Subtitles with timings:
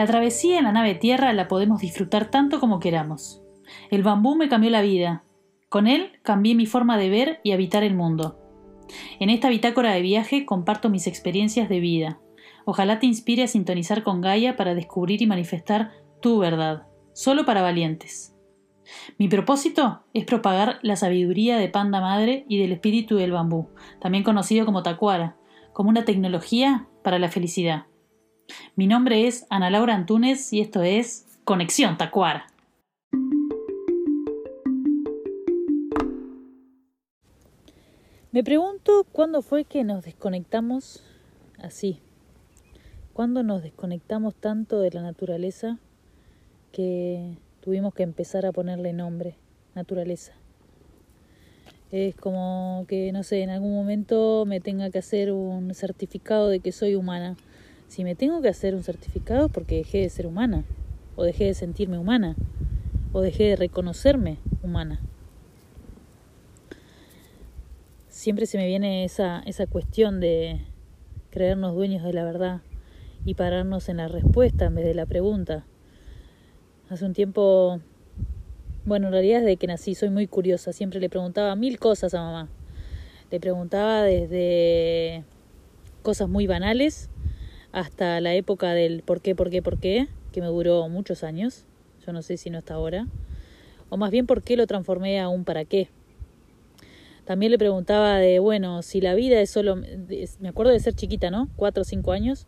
[0.00, 3.42] La travesía en la nave tierra la podemos disfrutar tanto como queramos.
[3.90, 5.24] El bambú me cambió la vida.
[5.68, 8.38] Con él cambié mi forma de ver y habitar el mundo.
[9.18, 12.18] En esta bitácora de viaje comparto mis experiencias de vida.
[12.64, 15.92] Ojalá te inspire a sintonizar con Gaia para descubrir y manifestar
[16.22, 18.34] tu verdad, solo para valientes.
[19.18, 23.68] Mi propósito es propagar la sabiduría de Panda Madre y del espíritu del bambú,
[24.00, 25.36] también conocido como Tacuara,
[25.74, 27.89] como una tecnología para la felicidad.
[28.76, 32.46] Mi nombre es Ana Laura Antunes y esto es Conexión Tacuara.
[38.32, 41.02] Me pregunto cuándo fue que nos desconectamos
[41.58, 41.98] así.
[43.12, 45.78] ¿Cuándo nos desconectamos tanto de la naturaleza
[46.70, 49.34] que tuvimos que empezar a ponerle nombre,
[49.74, 50.32] naturaleza?
[51.90, 56.60] Es como que, no sé, en algún momento me tenga que hacer un certificado de
[56.60, 57.36] que soy humana.
[57.90, 60.62] Si me tengo que hacer un certificado porque dejé de ser humana,
[61.16, 62.36] o dejé de sentirme humana,
[63.12, 65.00] o dejé de reconocerme humana.
[68.08, 70.60] Siempre se me viene esa, esa cuestión de
[71.30, 72.60] creernos dueños de la verdad
[73.24, 75.66] y pararnos en la respuesta en vez de la pregunta.
[76.90, 77.80] Hace un tiempo
[78.84, 82.22] bueno, en realidad desde que nací soy muy curiosa, siempre le preguntaba mil cosas a
[82.22, 82.48] mamá.
[83.32, 85.24] Le preguntaba desde
[86.02, 87.09] cosas muy banales
[87.72, 91.66] hasta la época del por qué, por qué, por qué, que me duró muchos años,
[92.04, 93.06] yo no sé si no hasta ahora,
[93.88, 95.88] o más bien por qué lo transformé a un para qué.
[97.24, 101.30] También le preguntaba de, bueno, si la vida es solo, me acuerdo de ser chiquita,
[101.30, 101.48] ¿no?
[101.54, 102.46] Cuatro o cinco años.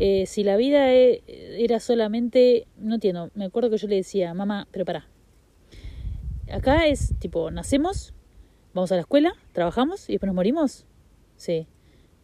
[0.00, 1.22] Eh, si la vida e,
[1.58, 5.08] era solamente, no entiendo, me acuerdo que yo le decía, mamá, pero pará,
[6.52, 8.14] acá es tipo, nacemos,
[8.74, 10.86] vamos a la escuela, trabajamos y después nos morimos.
[11.36, 11.66] Sí.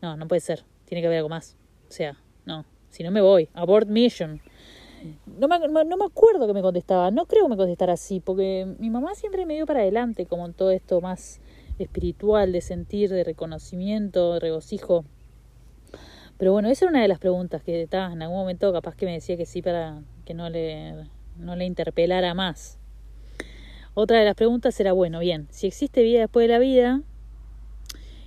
[0.03, 0.65] No, no puede ser.
[0.85, 1.57] Tiene que haber algo más.
[1.89, 2.65] O sea, no.
[2.91, 3.49] Si no me voy.
[3.55, 4.41] Abort mission.
[5.27, 7.11] No me, no me acuerdo que me contestaba.
[7.11, 10.47] No creo que me contestara así, porque mi mamá siempre me dio para adelante, como
[10.47, 11.41] en todo esto más
[11.79, 15.05] espiritual, de sentir, de reconocimiento, de regocijo.
[16.39, 19.07] Pero bueno, esa era una de las preguntas que estaba en algún momento capaz que
[19.07, 22.79] me decía que sí para que no le, no le interpelara más.
[23.95, 27.03] Otra de las preguntas era, bueno, bien, si existe vida después de la vida,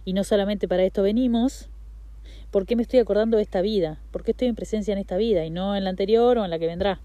[0.06, 1.70] y no solamente para esto venimos,
[2.52, 4.02] ¿por qué me estoy acordando de esta vida?
[4.12, 6.50] ¿Por qué estoy en presencia en esta vida y no en la anterior o en
[6.50, 7.02] la que vendrá?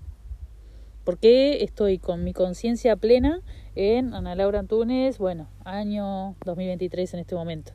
[1.04, 3.40] ¿Por qué estoy con mi conciencia plena
[3.74, 7.72] en Ana Laura Antunes, bueno, año 2023 en este momento?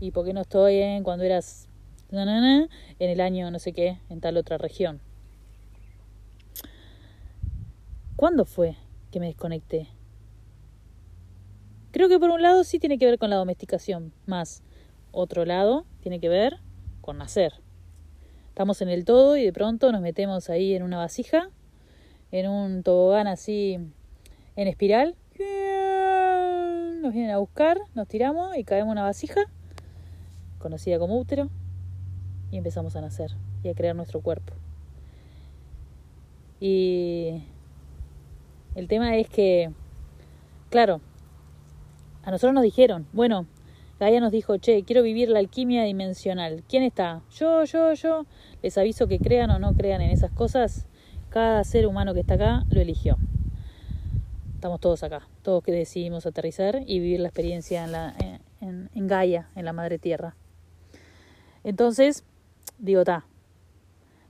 [0.00, 1.68] ¿Y por qué no estoy en cuando eras
[2.10, 5.00] en el año no sé qué, en tal otra región?
[8.16, 8.76] ¿Cuándo fue
[9.10, 9.88] que me desconecté?
[11.90, 14.62] Creo que por un lado sí tiene que ver con la domesticación, más
[15.10, 16.60] otro lado tiene que ver
[17.02, 17.52] con nacer.
[18.48, 21.50] Estamos en el todo y de pronto nos metemos ahí en una vasija,
[22.30, 23.78] en un tobogán así
[24.56, 25.16] en espiral.
[27.02, 29.40] Nos vienen a buscar, nos tiramos y caemos en una vasija,
[30.58, 31.50] conocida como útero,
[32.50, 33.32] y empezamos a nacer
[33.64, 34.54] y a crear nuestro cuerpo.
[36.60, 37.42] Y
[38.76, 39.72] el tema es que,
[40.70, 41.00] claro,
[42.22, 43.46] a nosotros nos dijeron, bueno,
[44.02, 46.64] Gaia nos dijo, che, quiero vivir la alquimia dimensional.
[46.68, 47.22] ¿Quién está?
[47.30, 48.26] Yo, yo, yo.
[48.60, 50.88] Les aviso que crean o no crean en esas cosas.
[51.28, 53.16] Cada ser humano que está acá lo eligió.
[54.56, 58.16] Estamos todos acá, todos que decidimos aterrizar y vivir la experiencia en, la,
[58.60, 60.34] en, Gaia, en la Madre Tierra.
[61.62, 62.24] Entonces,
[62.78, 63.24] digo, ta,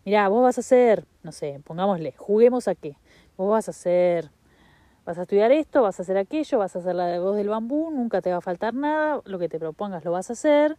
[0.05, 2.99] mirá, vos vas a hacer, no sé, pongámosle, juguemos a qué.
[3.39, 4.31] Vos vas a hacer
[5.05, 7.91] Vas a estudiar esto, vas a hacer aquello, vas a hacer la voz del bambú,
[7.91, 10.79] nunca te va a faltar nada, lo que te propongas lo vas a hacer,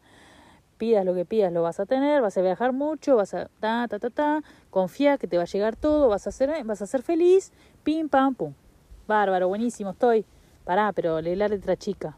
[0.77, 3.87] pidas lo que pidas lo vas a tener, vas a viajar mucho, vas a ta
[3.89, 6.87] ta ta ta, confía que te va a llegar todo, vas a ser vas a
[6.87, 7.51] ser feliz,
[7.83, 8.53] pim pam pum.
[9.07, 10.25] Bárbaro, buenísimo, estoy.
[10.63, 12.17] Pará, pero lee la letra chica.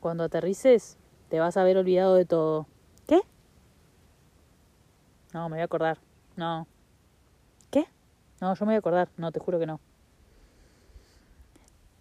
[0.00, 0.98] Cuando aterrices,
[1.30, 2.66] te vas a haber olvidado de todo.
[3.06, 3.22] ¿Qué?
[5.32, 5.98] No, me voy a acordar.
[6.36, 6.66] No.
[7.70, 7.86] ¿Qué?
[8.42, 9.08] No, yo me voy a acordar.
[9.16, 9.80] No, te juro que no.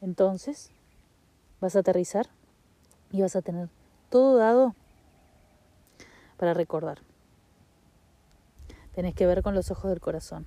[0.03, 0.69] Entonces,
[1.61, 2.27] vas a aterrizar
[3.09, 3.69] y vas a tener
[4.09, 4.75] todo dado
[6.35, 6.99] para recordar.
[8.93, 10.45] Tenés que ver con los ojos del corazón.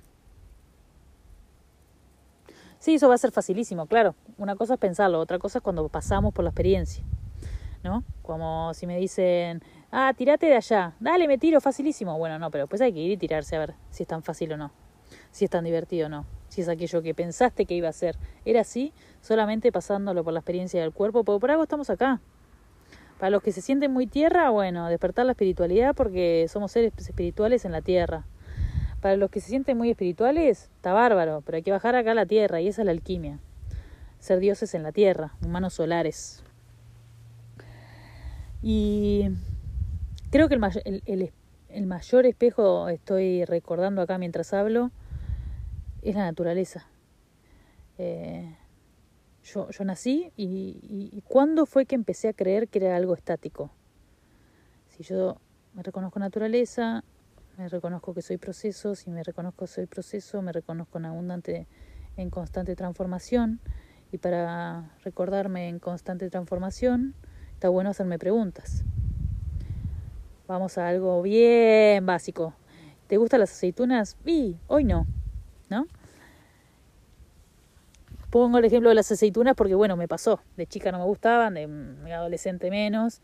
[2.77, 4.13] Sí, eso va a ser facilísimo, claro.
[4.37, 7.03] Una cosa es pensarlo, otra cosa es cuando pasamos por la experiencia.
[7.83, 8.03] ¿No?
[8.21, 12.15] Como si me dicen, ah, tirate de allá, dale, me tiro, facilísimo.
[12.19, 14.53] Bueno, no, pero después hay que ir y tirarse a ver si es tan fácil
[14.53, 14.71] o no,
[15.31, 18.15] si es tan divertido o no si es aquello que pensaste que iba a ser.
[18.43, 22.19] Era así, solamente pasándolo por la experiencia del cuerpo, porque por algo estamos acá.
[23.19, 27.63] Para los que se sienten muy tierra, bueno, despertar la espiritualidad porque somos seres espirituales
[27.65, 28.25] en la tierra.
[29.01, 32.15] Para los que se sienten muy espirituales, está bárbaro, pero hay que bajar acá a
[32.15, 33.37] la tierra y esa es la alquimia.
[34.17, 36.43] Ser dioses en la tierra, humanos solares.
[38.63, 39.29] Y
[40.31, 44.89] creo que el mayor espejo, estoy recordando acá mientras hablo,
[46.01, 46.87] es la naturaleza.
[47.97, 48.55] Eh,
[49.43, 53.13] yo, yo, nací y, y, y, ¿cuándo fue que empecé a creer que era algo
[53.13, 53.71] estático?
[54.89, 55.37] Si yo
[55.73, 57.03] me reconozco naturaleza,
[57.57, 61.67] me reconozco que soy proceso, si me reconozco que soy proceso, me reconozco en abundante,
[62.17, 63.59] en constante transformación
[64.11, 67.15] y para recordarme en constante transformación
[67.53, 68.83] está bueno hacerme preguntas.
[70.47, 72.53] Vamos a algo bien básico.
[73.07, 74.17] ¿Te gustan las aceitunas?
[74.25, 75.05] Y hoy no,
[75.69, 75.87] ¿no?
[78.29, 80.41] Pongo el ejemplo de las aceitunas porque, bueno, me pasó.
[80.57, 83.21] De chica no me gustaban, de, adolescente menos.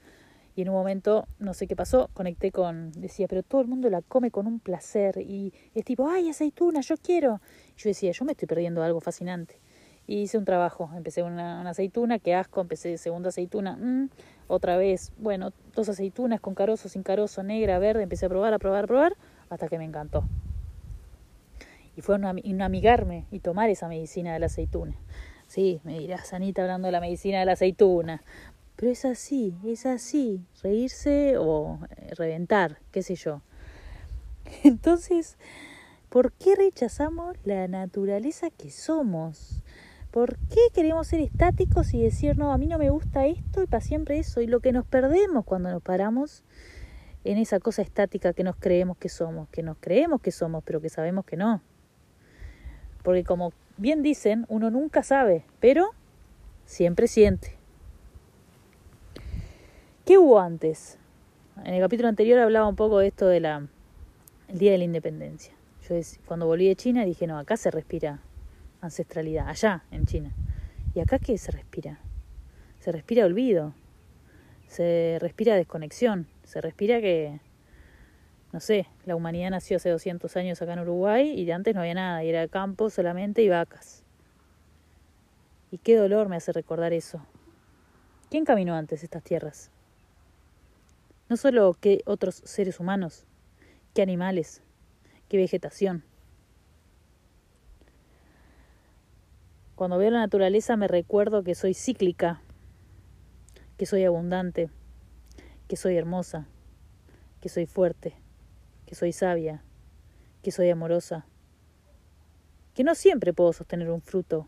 [0.55, 3.89] Y en un momento, no sé qué pasó, conecté con, decía, pero todo el mundo
[3.89, 5.17] la come con un placer.
[5.17, 7.41] Y es tipo, ay, aceituna, yo quiero.
[7.75, 9.59] Yo decía, yo me estoy perdiendo algo fascinante.
[10.07, 10.89] Y hice un trabajo.
[10.95, 12.61] Empecé una, una aceituna, qué asco.
[12.61, 14.09] Empecé segunda aceituna, mmm,
[14.47, 18.03] otra vez, bueno, dos aceitunas con carozo, sin carozo, negra, verde.
[18.03, 19.17] Empecé a probar, a probar, a probar,
[19.49, 20.23] hasta que me encantó
[21.95, 24.95] y fue un, amigarme y tomar esa medicina de la aceituna.
[25.47, 28.23] Sí, me dirás, Anita, hablando de la medicina de la aceituna.
[28.75, 33.41] Pero es así, es así, reírse o eh, reventar, qué sé yo.
[34.63, 35.37] Entonces,
[36.09, 39.61] ¿por qué rechazamos la naturaleza que somos?
[40.09, 43.67] ¿Por qué queremos ser estáticos y decir, no, a mí no me gusta esto y
[43.67, 44.41] para siempre eso?
[44.41, 46.43] Y lo que nos perdemos cuando nos paramos
[47.23, 50.81] en esa cosa estática que nos creemos que somos, que nos creemos que somos, pero
[50.81, 51.61] que sabemos que no.
[53.03, 55.91] Porque como bien dicen, uno nunca sabe, pero
[56.65, 57.57] siempre siente.
[60.05, 60.97] ¿Qué hubo antes?
[61.63, 63.67] En el capítulo anterior hablaba un poco de esto de la
[64.49, 65.53] el Día de la Independencia.
[65.87, 65.95] Yo
[66.25, 68.21] cuando volví de China dije, no, acá se respira
[68.81, 70.33] ancestralidad, allá en China.
[70.93, 71.99] ¿Y acá qué se respira?
[72.79, 73.73] Se respira olvido,
[74.67, 77.39] se respira desconexión, se respira que
[78.53, 81.81] no sé, la humanidad nació hace 200 años acá en Uruguay y de antes no
[81.81, 84.03] había nada, y era campo solamente y vacas.
[85.71, 87.25] Y qué dolor me hace recordar eso.
[88.29, 89.71] ¿Quién caminó antes estas tierras?
[91.29, 93.25] No solo qué otros seres humanos,
[93.95, 94.61] qué animales,
[95.29, 96.03] qué vegetación.
[99.73, 102.39] Cuando veo la naturaleza me recuerdo que soy cíclica,
[103.77, 104.69] que soy abundante,
[105.67, 106.45] que soy hermosa,
[107.41, 108.13] que soy fuerte
[108.93, 109.63] que soy sabia,
[110.43, 111.25] que soy amorosa,
[112.75, 114.47] que no siempre puedo sostener un fruto,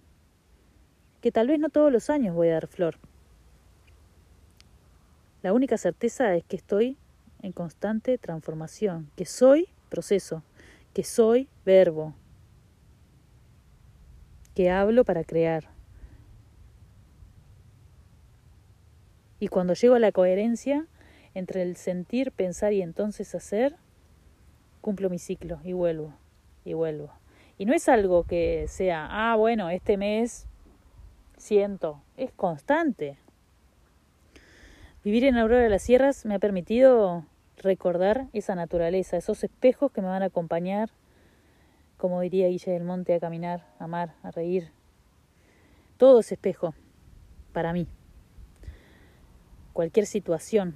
[1.19, 2.99] que tal vez no todos los años voy a dar flor.
[5.41, 6.95] La única certeza es que estoy
[7.41, 10.43] en constante transformación, que soy proceso,
[10.93, 12.13] que soy verbo,
[14.53, 15.69] que hablo para crear.
[19.39, 20.85] Y cuando llego a la coherencia
[21.33, 23.75] entre el sentir, pensar y entonces hacer,
[24.85, 26.13] cumplo mi ciclo y vuelvo,
[26.63, 27.09] y vuelvo.
[27.57, 30.45] Y no es algo que sea, ah, bueno, este mes
[31.37, 33.17] siento, es constante.
[35.03, 37.25] Vivir en Aurora de las Sierras me ha permitido
[37.57, 40.91] recordar esa naturaleza, esos espejos que me van a acompañar,
[41.97, 44.69] como diría Guille del Monte, a caminar, a amar, a reír.
[45.97, 46.75] Todo es espejo
[47.53, 47.87] para mí.
[49.73, 50.75] Cualquier situación.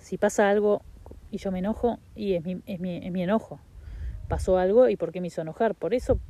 [0.00, 0.82] Si pasa algo
[1.30, 3.60] y yo me enojo y es mi, es mi, es mi enojo.
[4.28, 5.74] Pasó algo y ¿por qué me hizo enojar?
[5.74, 6.20] Por eso,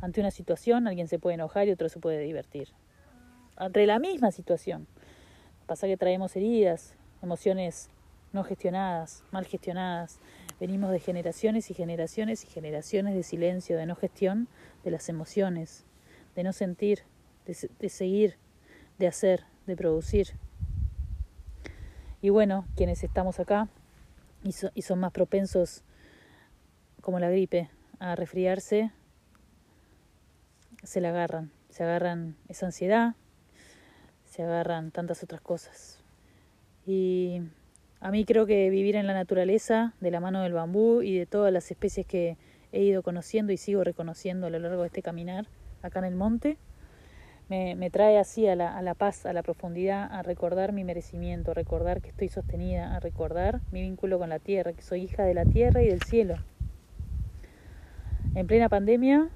[0.00, 2.68] ante una situación, alguien se puede enojar y otro se puede divertir.
[3.56, 4.86] Ante la misma situación.
[5.66, 7.88] Pasa que traemos heridas, emociones
[8.32, 10.18] no gestionadas, mal gestionadas.
[10.60, 14.48] Venimos de generaciones y generaciones y generaciones de silencio, de no gestión
[14.82, 15.86] de las emociones,
[16.34, 17.00] de no sentir,
[17.46, 18.36] de, de seguir,
[18.98, 20.28] de hacer, de producir.
[22.20, 23.68] Y bueno, quienes estamos acá,
[24.44, 25.82] y, son más propensos,
[27.00, 28.92] como la gripe, a resfriarse,
[30.82, 33.14] se la agarran, se agarran esa ansiedad,
[34.24, 35.98] se agarran tantas otras cosas.
[36.86, 37.40] Y
[38.00, 41.26] a mí creo que vivir en la naturaleza, de la mano del bambú y de
[41.26, 42.36] todas las especies que
[42.72, 45.46] he ido conociendo y sigo reconociendo a lo largo de este caminar
[45.82, 46.58] acá en el monte,
[47.48, 50.84] me, me trae así a la, a la paz, a la profundidad, a recordar mi
[50.84, 55.02] merecimiento, a recordar que estoy sostenida, a recordar mi vínculo con la tierra, que soy
[55.02, 56.36] hija de la tierra y del cielo.
[58.34, 59.28] En plena pandemia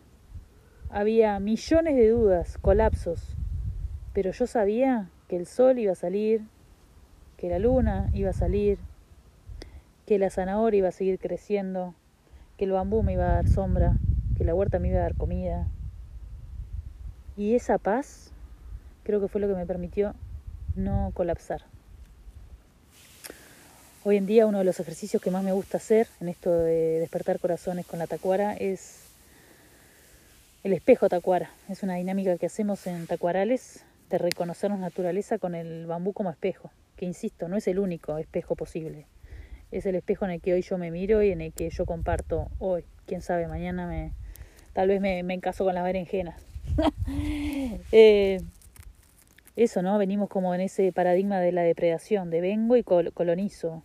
[0.91, 3.37] había millones de dudas, colapsos,
[4.13, 6.43] pero yo sabía que el sol iba a salir,
[7.37, 8.79] que la luna iba a salir,
[10.07, 11.95] que la zanahoria iba a seguir creciendo,
[12.57, 13.99] que el bambú me iba a dar sombra,
[14.37, 15.69] que la huerta me iba a dar comida.
[17.39, 18.33] Y esa paz
[19.05, 20.15] creo que fue lo que me permitió
[20.75, 21.63] no colapsar.
[24.05, 26.99] Hoy en día uno de los ejercicios que más me gusta hacer en esto de
[26.99, 29.05] despertar corazones con la tacuara es
[30.65, 31.51] el espejo tacuara.
[31.69, 36.73] Es una dinámica que hacemos en tacuarales de reconocernos naturaleza con el bambú como espejo,
[36.97, 39.07] que insisto, no es el único espejo posible
[39.71, 41.85] es el espejo en el que hoy yo me miro y en el que yo
[41.85, 42.85] comparto hoy.
[43.07, 44.13] Quién sabe, mañana
[44.73, 46.43] tal vez me, me encaso con las berenjenas.
[47.93, 48.41] eh,
[49.57, 49.99] eso, ¿no?
[49.99, 53.83] Venimos como en ese paradigma de la depredación, de vengo y colonizo.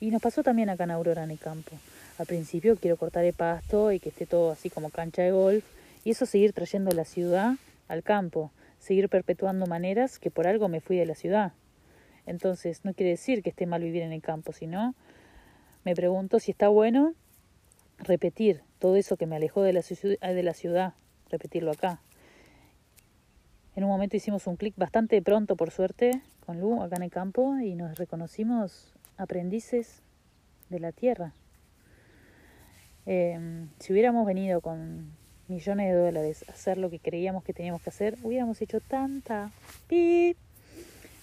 [0.00, 1.70] Y nos pasó también acá en Aurora, en el campo.
[2.18, 5.64] Al principio quiero cortar el pasto y que esté todo así como cancha de golf.
[6.04, 7.54] Y eso seguir trayendo la ciudad
[7.88, 8.50] al campo.
[8.80, 11.52] Seguir perpetuando maneras que por algo me fui de la ciudad.
[12.26, 14.94] Entonces, no quiere decir que esté mal vivir en el campo, sino
[15.84, 17.14] me pregunto si está bueno
[17.98, 20.94] repetir todo eso que me alejó de la, de la ciudad,
[21.30, 22.00] repetirlo acá.
[23.74, 27.10] En un momento hicimos un clic bastante pronto, por suerte, con Lu, acá en el
[27.10, 30.02] campo, y nos reconocimos aprendices
[30.68, 31.32] de la tierra.
[33.06, 35.12] Em, si hubiéramos venido con
[35.48, 39.50] millones de dólares a hacer lo que creíamos que teníamos que hacer, hubiéramos hecho tanta,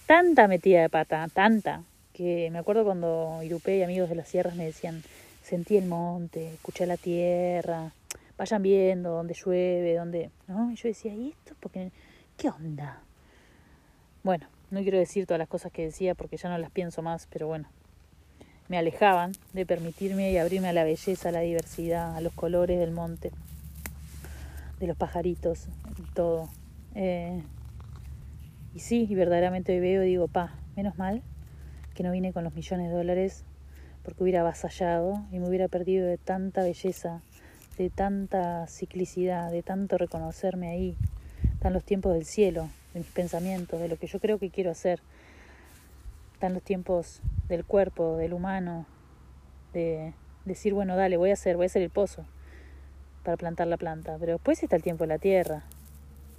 [0.06, 4.56] tanta metida de pata, tanta, que me acuerdo cuando Irupé y amigos de las sierras
[4.56, 5.02] me decían,
[5.42, 7.92] sentí el monte, escuché la tierra,
[8.36, 10.30] vayan viendo dónde llueve, dónde...
[10.48, 10.70] ¿no?
[10.70, 11.54] Y yo decía, ¿y esto?
[11.60, 11.90] Porque,
[12.40, 13.02] ¿Qué onda?
[14.22, 17.28] Bueno, no quiero decir todas las cosas que decía porque ya no las pienso más,
[17.30, 17.68] pero bueno,
[18.68, 22.78] me alejaban de permitirme y abrirme a la belleza, a la diversidad, a los colores
[22.78, 23.30] del monte,
[24.78, 25.66] de los pajaritos,
[26.14, 26.48] todo.
[26.94, 27.42] Eh,
[28.74, 31.20] y sí, y verdaderamente veo y digo, pa, menos mal
[31.94, 33.44] que no vine con los millones de dólares
[34.02, 37.20] porque hubiera avasallado y me hubiera perdido de tanta belleza,
[37.76, 40.96] de tanta ciclicidad, de tanto reconocerme ahí.
[41.60, 44.70] Están los tiempos del cielo, de mis pensamientos, de lo que yo creo que quiero
[44.70, 44.98] hacer.
[46.32, 48.86] Están los tiempos del cuerpo, del humano,
[49.74, 50.14] de
[50.46, 52.24] decir, bueno, dale, voy a hacer, voy a hacer el pozo
[53.24, 54.16] para plantar la planta.
[54.18, 55.64] Pero después está el tiempo de la tierra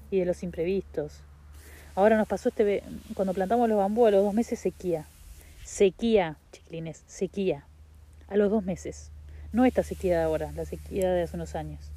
[0.10, 1.22] y de los imprevistos.
[1.94, 2.82] Ahora nos pasó este,
[3.14, 5.06] cuando plantamos los bambú, a los dos meses sequía.
[5.64, 7.68] Sequía, chiquilines, sequía.
[8.28, 9.12] A los dos meses.
[9.52, 11.91] No esta sequía de ahora, la sequía de hace unos años.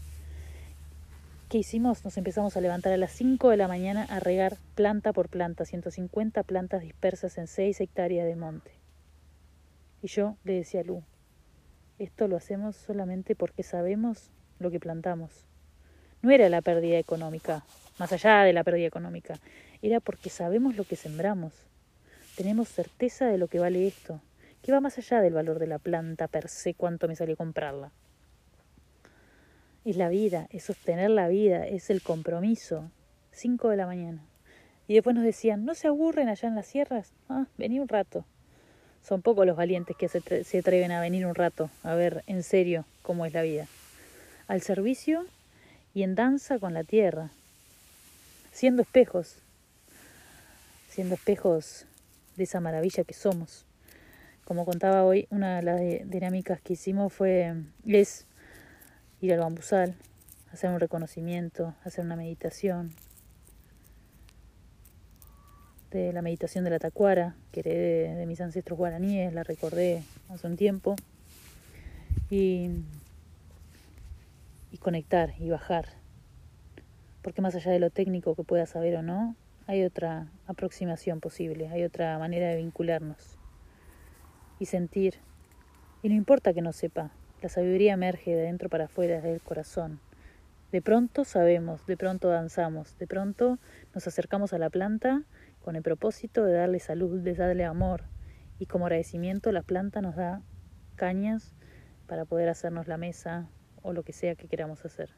[1.49, 2.05] ¿Qué hicimos?
[2.05, 5.65] Nos empezamos a levantar a las 5 de la mañana a regar planta por planta,
[5.65, 8.73] 150 plantas dispersas en 6 hectáreas de monte.
[10.03, 11.03] Y yo le decía a Lu,
[11.99, 15.47] esto lo hacemos solamente porque sabemos lo que plantamos.
[16.23, 17.65] No era la pérdida económica,
[17.99, 19.39] más allá de la pérdida económica,
[19.83, 21.53] era porque sabemos lo que sembramos
[22.35, 24.21] tenemos certeza de lo que vale esto,
[24.61, 27.93] que va más allá del valor de la planta per se, cuánto me salió comprarla.
[29.85, 32.91] Es la vida, es sostener la vida, es el compromiso.
[33.33, 34.23] Cinco de la mañana.
[34.89, 37.13] Y después nos decían, ¿no se aburren allá en las sierras?
[37.29, 38.25] Ah, vení un rato.
[39.03, 42.43] Son pocos los valientes que se, se atreven a venir un rato a ver en
[42.43, 43.67] serio cómo es la vida.
[44.47, 45.27] Al servicio
[45.95, 47.31] y en danza con la tierra.
[48.53, 49.37] Siendo espejos.
[50.89, 51.87] Siendo espejos
[52.37, 53.65] de esa maravilla que somos.
[54.45, 57.55] Como contaba hoy, una de las dinámicas que hicimos fue,
[57.87, 58.27] es
[59.21, 59.95] ir al bambusal,
[60.53, 62.93] hacer un reconocimiento, hacer una meditación,
[65.91, 70.47] de la meditación de la tacuara, que heredé de mis ancestros guaraníes, la recordé hace
[70.47, 70.97] un tiempo,
[72.31, 72.69] y,
[74.73, 75.87] y conectar y bajar,
[77.23, 81.69] porque más allá de lo técnico que pueda saber o no, hay otra aproximación posible,
[81.69, 83.39] hay otra manera de vincularnos
[84.59, 85.15] y sentir.
[86.03, 87.13] Y no importa que no sepa,
[87.45, 90.01] la sabiduría emerge de adentro para afuera, del corazón.
[90.73, 93.59] De pronto sabemos, de pronto danzamos, de pronto
[93.95, 95.25] nos acercamos a la planta
[95.63, 98.05] con el propósito de darle salud, de darle amor.
[98.59, 100.41] Y como agradecimiento la planta nos da
[100.97, 101.53] cañas
[102.07, 103.47] para poder hacernos la mesa
[103.83, 105.11] o lo que sea que queramos hacer.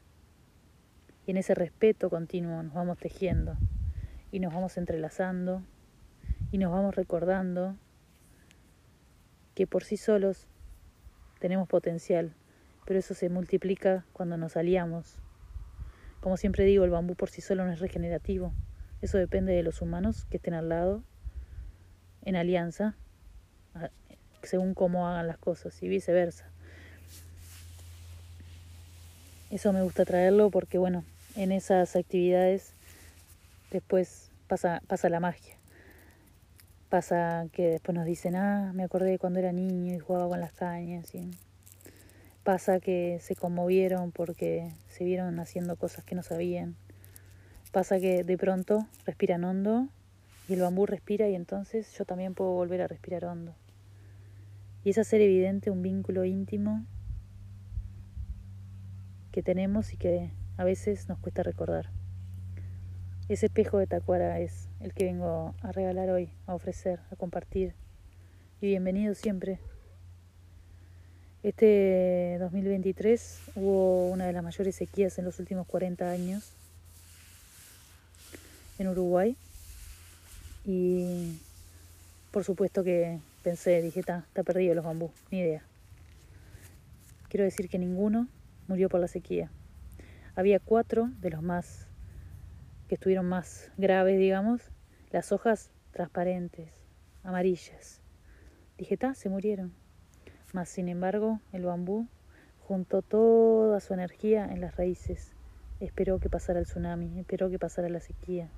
[1.25, 3.55] Y en ese respeto continuo nos vamos tejiendo
[4.33, 5.63] y nos vamos entrelazando
[6.51, 7.77] y nos vamos recordando
[9.55, 10.49] que por sí solos
[11.39, 12.33] tenemos potencial,
[12.85, 15.19] pero eso se multiplica cuando nos aliamos.
[16.21, 18.53] Como siempre digo, el bambú por sí solo no es regenerativo.
[19.01, 21.03] Eso depende de los humanos que estén al lado,
[22.23, 22.95] en alianza,
[24.41, 26.49] según cómo hagan las cosas y viceversa.
[29.49, 32.73] Eso me gusta traerlo porque, bueno, en esas actividades
[33.71, 35.56] después pasa, pasa la magia.
[36.89, 40.39] Pasa que después nos dicen, ah, me acordé de cuando era niño y jugaba con
[40.39, 41.13] las cañas.
[41.13, 41.31] Y
[42.47, 46.77] Pasa que se conmovieron porque se vieron haciendo cosas que no sabían.
[47.73, 49.89] Pasa que de pronto respiran hondo
[50.47, 53.53] y el bambú respira y entonces yo también puedo volver a respirar hondo.
[54.85, 56.85] Y es hacer evidente un vínculo íntimo
[59.33, 61.89] que tenemos y que a veces nos cuesta recordar.
[63.27, 67.73] Ese espejo de Tacuara es el que vengo a regalar hoy, a ofrecer, a compartir.
[68.61, 69.59] Y bienvenido siempre.
[71.43, 76.53] Este 2023 hubo una de las mayores sequías en los últimos 40 años
[78.77, 79.35] en Uruguay.
[80.65, 81.39] Y
[82.31, 85.63] por supuesto que pensé, dije, está, perdido los bambú, ni idea.
[87.29, 88.27] Quiero decir que ninguno
[88.67, 89.49] murió por la sequía.
[90.35, 91.86] Había cuatro de los más
[92.87, 94.71] que estuvieron más graves, digamos,
[95.11, 96.71] las hojas transparentes,
[97.23, 98.01] amarillas.
[98.77, 99.73] Dije, está, se murieron.
[100.53, 102.07] Mas, sin embargo, el bambú
[102.59, 105.33] juntó toda su energía en las raíces.
[105.79, 108.49] Esperó que pasara el tsunami, esperó que pasara la sequía.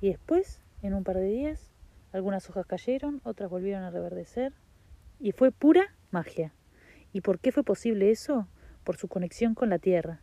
[0.00, 1.72] Y después, en un par de días,
[2.12, 4.52] algunas hojas cayeron, otras volvieron a reverdecer.
[5.20, 6.52] Y fue pura magia.
[7.12, 8.48] ¿Y por qué fue posible eso?
[8.84, 10.22] Por su conexión con la tierra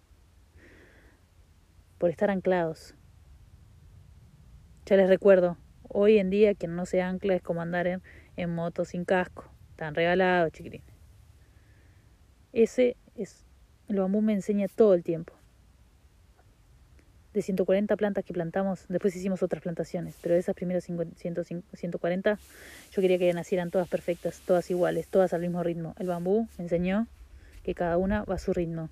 [1.98, 2.96] por estar anclados.
[4.86, 8.02] Ya les recuerdo, hoy en día quien no se ancla es como andar en,
[8.36, 9.46] en moto sin casco.
[9.72, 10.86] Están regalados, chiquilines.
[12.54, 13.44] Ese es,
[13.90, 15.34] el bambú me enseña todo el tiempo.
[17.34, 22.40] De 140 plantas que plantamos, después hicimos otras plantaciones, pero esas primeras 140
[22.92, 25.96] yo quería que nacieran todas perfectas, todas iguales, todas al mismo ritmo.
[26.00, 27.08] El bambú me enseñó
[27.64, 28.90] que cada una va a su ritmo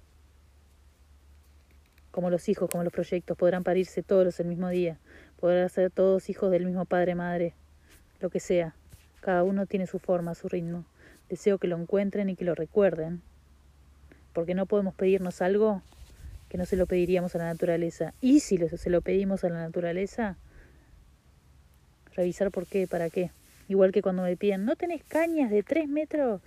[2.14, 5.00] como los hijos, como los proyectos, podrán parirse todos el mismo día,
[5.40, 7.56] podrán ser todos hijos del mismo padre, madre,
[8.20, 8.76] lo que sea.
[9.20, 10.86] Cada uno tiene su forma, su ritmo.
[11.28, 13.24] Deseo que lo encuentren y que lo recuerden,
[14.32, 15.82] porque no podemos pedirnos algo
[16.50, 18.14] que no se lo pediríamos a la naturaleza.
[18.22, 20.38] Y si se lo pedimos a la naturaleza,
[22.16, 23.32] revisar por qué, para qué.
[23.68, 26.42] Igual que cuando me piden, ¿no tenés cañas de 3 metros,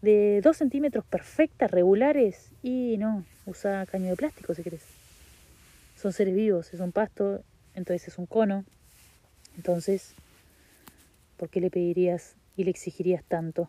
[0.00, 2.52] de 2 centímetros perfectas, regulares?
[2.62, 4.99] Y no, usa caño de plástico si querés
[6.00, 8.64] son seres vivos, es un pasto, entonces es un cono.
[9.56, 10.14] Entonces,
[11.36, 13.68] ¿por qué le pedirías y le exigirías tanto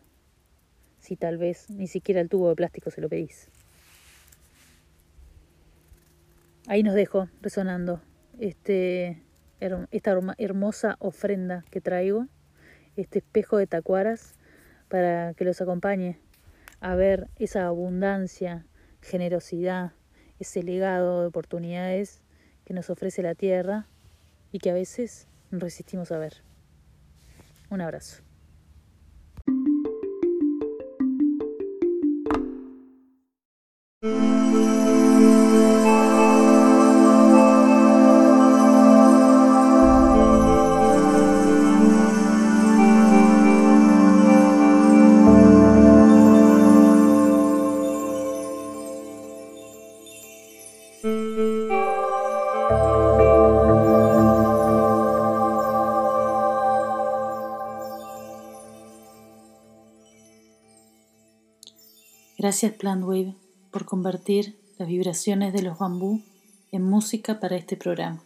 [1.00, 3.50] si tal vez ni siquiera el tubo de plástico se lo pedís?
[6.68, 8.02] Ahí nos dejo resonando
[8.40, 9.22] este,
[9.60, 12.28] esta hermosa ofrenda que traigo,
[12.96, 14.36] este espejo de tacuaras,
[14.88, 16.18] para que los acompañe
[16.80, 18.66] a ver esa abundancia,
[19.02, 19.92] generosidad,
[20.42, 22.20] ese legado de oportunidades
[22.66, 23.86] que nos ofrece la tierra
[24.52, 26.42] y que a veces resistimos a ver.
[27.70, 28.22] Un abrazo.
[62.42, 63.36] Gracias Plantwave
[63.70, 66.24] por convertir las vibraciones de los bambú
[66.72, 68.24] en música para este programa.